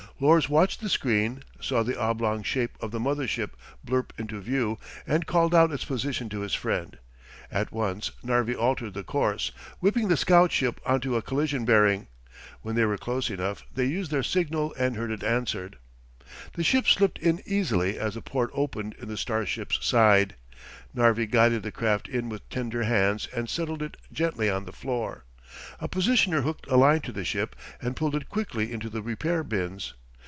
[0.21, 4.77] Lors, watching the screen, saw the oblong shape of the mother ship blurp into view
[5.07, 6.99] and called out its position to his friend.
[7.51, 12.05] At once, Narvi altered the course, whipping the scout ship onto a collision bearing.
[12.61, 15.79] When they were close enough, they used their signal and heard it answered.
[16.53, 20.35] The ship slipped in easily as the port opened in the starship's side.
[20.93, 25.25] Narvi guided the craft in with tender hands and settled it gently on the floor.
[25.79, 29.43] A positioner hooked a line to the ship and pulled it quickly into the repair
[29.43, 29.95] bins.